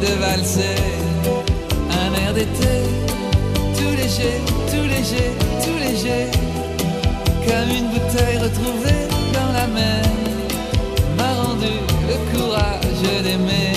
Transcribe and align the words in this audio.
De 0.00 0.12
valser. 0.20 0.78
Un 1.90 2.14
air 2.22 2.32
d'été, 2.34 2.74
tout 3.76 3.94
léger, 3.96 4.40
tout 4.70 4.86
léger, 4.94 5.30
tout 5.64 5.78
léger, 5.78 6.30
comme 7.46 7.70
une 7.78 7.88
bouteille 7.88 8.38
retrouvée 8.38 9.06
dans 9.32 9.52
la 9.52 9.66
mer, 9.66 10.04
m'a 11.16 11.32
rendu 11.42 11.74
le 12.08 12.16
courage 12.30 13.22
d'aimer. 13.24 13.72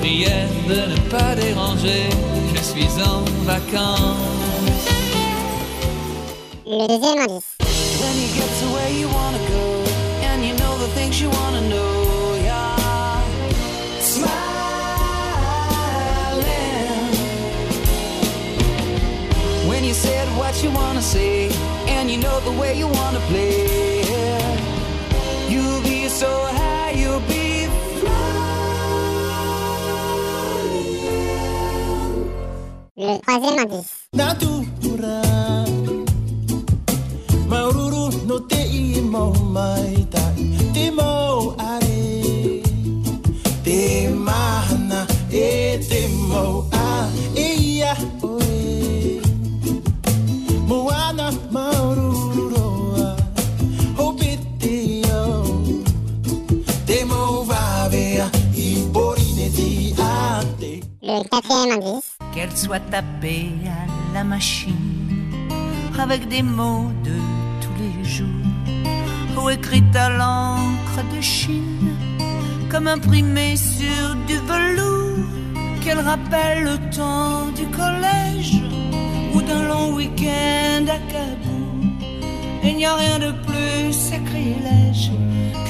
Prière 0.00 0.48
de 0.68 0.92
ne 0.92 0.98
pas 1.10 1.34
déranger, 1.34 2.08
je 2.54 2.62
suis 2.62 3.02
en 3.02 3.20
vacances. 3.44 4.88
Le 6.66 6.86
deuxième 6.88 7.18
indice. 7.18 7.54
Wanna 20.94 21.02
say, 21.02 21.50
and 21.88 22.08
you 22.08 22.18
know 22.18 22.38
the 22.40 22.52
way 22.52 22.78
you 22.78 22.86
wanna 22.86 23.18
play, 23.26 24.04
you'll 25.48 25.82
be 25.82 26.08
so 26.08 26.30
high, 26.52 26.92
you'll 26.92 27.18
be 27.26 27.66
flying. 27.98 28.30
Le 32.96 33.18
troisième 33.22 33.58
indice. 33.58 34.08
Natura 34.12 35.73
Qu'elle 62.34 62.56
soit 62.56 62.80
tapée 62.90 63.50
à 63.66 64.14
la 64.14 64.24
machine 64.24 64.74
avec 65.98 66.28
des 66.28 66.42
mots 66.42 66.90
de 67.04 67.16
tous 67.60 67.74
les 67.78 68.04
jours 68.04 68.26
ou 69.42 69.50
écrite 69.50 69.94
à 69.96 70.10
l'encre 70.10 71.00
de 71.14 71.20
Chine 71.20 71.96
comme 72.70 72.88
imprimée 72.88 73.56
sur 73.56 74.14
du 74.26 74.36
velours 74.38 75.26
qu'elle 75.82 76.00
rappelle 76.00 76.64
le 76.64 76.76
temps 76.90 77.46
du 77.54 77.66
collège 77.66 78.62
ou 79.34 79.42
d'un 79.42 79.68
long 79.68 79.94
week-end 79.94 80.86
à. 80.88 81.14
Il 82.66 82.76
n'y 82.76 82.86
a 82.86 82.94
rien 82.94 83.18
de 83.18 83.30
plus 83.46 83.92
sacrilège 83.92 85.10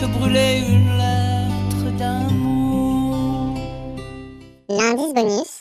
que 0.00 0.06
brûler 0.06 0.62
une 0.68 0.96
lettre 0.96 1.98
d'amour. 1.98 2.43
un 4.84 4.98
indice 4.98 5.12
bonus. 5.14 5.60